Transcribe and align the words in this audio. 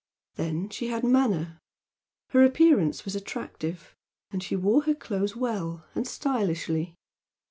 Then, 0.33 0.67
she 0.69 0.87
had 0.87 1.03
"manner," 1.03 1.59
her 2.29 2.43
appearance 2.43 3.05
was 3.05 3.15
attractive 3.15 3.95
and 4.31 4.41
she 4.41 4.55
wore 4.55 4.81
her 4.85 4.95
clothes 4.95 5.35
well 5.35 5.85
and 5.93 6.07
stylishly. 6.07 6.95